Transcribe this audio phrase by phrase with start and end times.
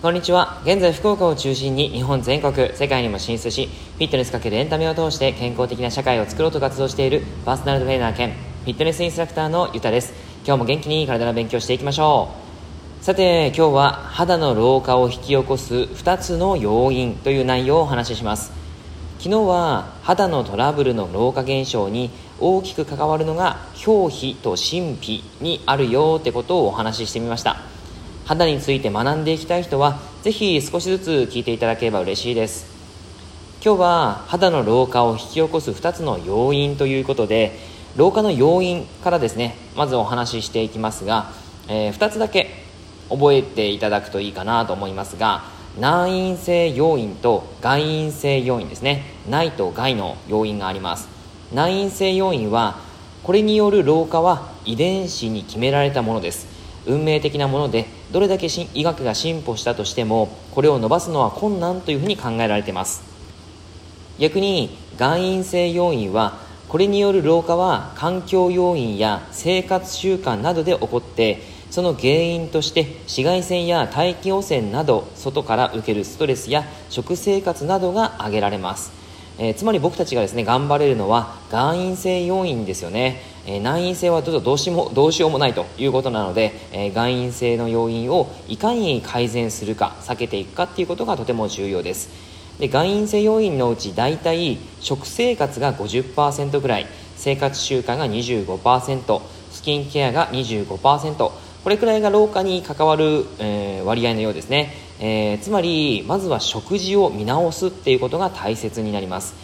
[0.00, 0.62] こんにちは。
[0.64, 10.14] 現在、福岡を中心に日本全国、世界にも進出し、フィットネスかけるエンタメを通して健康的な社会を作ろうと活動しているパーソナルトレーナー兼フィットネスインストラクターのゆたです。
[10.46, 12.30] 今日も元気に体の勉強していきましょ
[13.02, 13.04] う。
[13.04, 18.52] さて、今日は肌の老化を引き起こす2つの要因という内容をお話しします。
[19.18, 22.08] 昨日は肌のトラブルの老化現象に
[22.38, 27.69] 大きく関わるのが表皮と真皮にあるよってことをお話ししてみました。
[28.30, 32.64] 肌について学んでいきたい人はぜひ少しずつ聞いていただければ嬉しいです。
[33.60, 37.58] 今日は肌の老化を引き起こす2つの要因ということで
[37.96, 41.32] 老化の要因からですねまずお話ししていきますが、
[41.66, 42.50] えー、2つだけ
[43.08, 45.42] 覚えていただくといいかなと思いますが
[45.80, 49.02] 内因性要因と外因性要因ですね。
[49.28, 51.08] 内と外の要因があります。
[51.52, 52.78] 内因性要因は
[53.24, 56.46] これによる老化は遺伝子に決められたものです。
[56.86, 63.02] 運命的なものでどれだけ医学が進歩したとしてもこれを伸ばすのは困難というふうに考えられています。
[64.18, 78.92] 逆に外因性要因はこれによる老化は環境要因や生活習慣などで起こってその原因として紫外線や大気汚染など外から受けるストレスや食生活などが挙げられます。
[79.38, 92.10] えー、つまり僕たちがですね頑張れるのは外因性要因ですよね、えー、内因性はどうどうしもどうしようもないということなので、えー、外因性の要因をいかに改善するか避けていくかっていうことがとても重要です。
[92.58, 101.30] で外因性要因のうち大体食生活が50%ぐらい生活習慣が25%スキンケアが25%
[101.62, 104.72] これくらいが老化に関わる、えー、割合のようですね。
[104.98, 109.34] えー、つまりまずは食事を見直すっていうことが大切になります。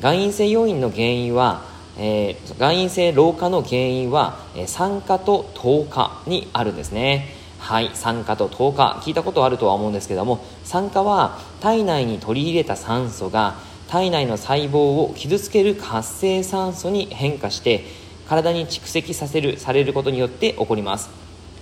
[0.00, 1.64] 外因性要因の原因は、
[1.98, 7.34] えー、外因性老化の原因は、え、酸化と糖化にあるんですね。
[7.58, 9.00] はい酸化と糖化。
[9.02, 13.56] 聞いたことあるとは思うんですけども酸化は体内に取り入れた酸素が
[13.88, 17.84] 体内の細胞を傷つける活性酸素に変化して
[18.28, 21.10] 体に蓄積させるされることによって起こります。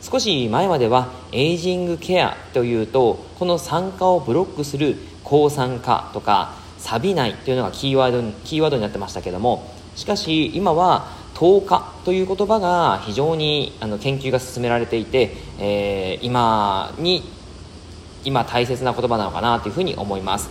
[0.02, 17.22] 少し前まではエイジングケアというとこの酸化をブロックする抗酸化とか錆びないというのがキーワードキーワードになってましたけどもしかし今は糖化という言葉が非常にあの研究が進められていて、えー、今に
[18.24, 20.48] 今大切な言葉なのかなというふうに思います。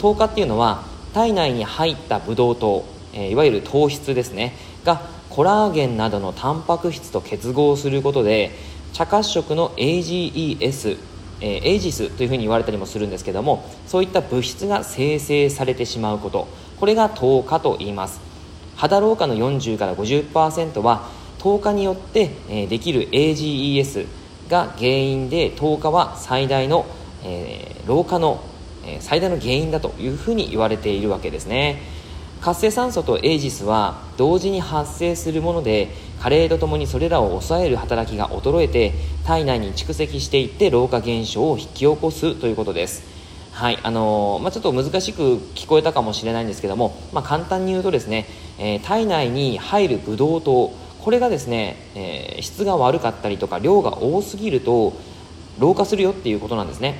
[0.00, 0.82] 糖化っていうのは
[1.14, 2.84] 体内に入ったブドウ糖、
[3.14, 4.54] えー、いわゆる糖質ですね
[4.84, 5.00] が
[5.30, 8.50] コラーゲンなどのタンパク質と結合することで
[8.92, 10.98] 茶褐色の AGES
[11.40, 16.48] えー、エイジスというふうに言われたりもするんですけどもそういった物質が生成されてしまうこと。
[16.78, 18.20] これが糖化と言います。
[18.76, 21.08] 肌老化の40から50%は
[21.38, 24.06] 糖化によって、え、できる AGES
[24.48, 26.86] が原因で糖化は最大の、
[27.22, 28.42] えー、老化の、
[28.86, 31.82] え最大の原因だというふうに言われているわけですね。
[32.40, 35.88] 活性酸素とエイジスは同時に発生するもので
[36.20, 38.92] 加齢とともにそれらを抑える働きが衰えて
[39.24, 43.13] 体内に蓄積していって老化現象を引き起こすということです。
[43.54, 48.26] はいあのー、まあ、ちょっと難しく聞こえたかもしれないんですけども、まあ、簡単に言うとですね、
[48.58, 54.94] えー、体内に入るブドウ糖これがですね、えー、質が悪かったりとか量が多すぎると
[55.60, 56.98] 老化するよっていうことなんですね。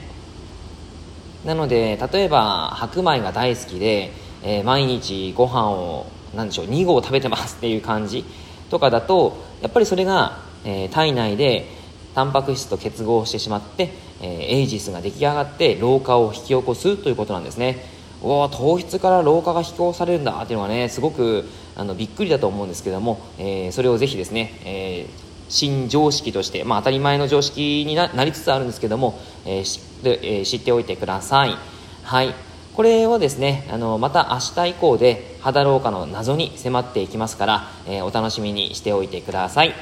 [1.44, 4.12] なので例えば白米が大好きで
[4.44, 8.24] え、毎日ご飯を何でしょう2合食べてますっていう感じ
[8.70, 11.66] とかだとやっぱりそれが、え、体内で
[12.14, 17.84] タンパク質と結合してしまって、えー、エイジスが出来上がって老化を引き起こすということなんですね。
[18.22, 21.44] お糖質から老化が引き起こされるんだっていうのはねすごく
[21.76, 31.56] あのびっくりだと思うんですけども、えー、それをぜひですね、えー、新常識として、まあ、当たり前の常識になりつつあるんですけども、えーえー、知っておいてください。
[32.02, 32.34] はい。
[32.74, 39.74] これをですねあのまた明日以降で肌老化の謎に迫っていきますから、えー、お楽しみにしておいてください。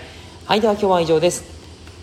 [0.47, 1.62] はいでは今日は以上です。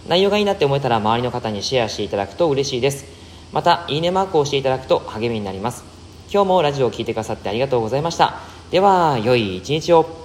[0.10, 3.06] 内容がいいなって思えたら周りの方にシェアしていただくと嬉しいです。
[3.52, 5.84] またいいねマークをしていただくと励みになります。
[6.34, 8.40] 今日もラジオを聴いてくださってありがとうございました。
[8.72, 10.19] では良い一日を。